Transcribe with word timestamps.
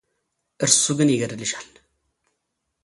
እርሱ 0.65 0.83
ግን 0.99 1.09
ይገድልሻል:: 1.15 1.69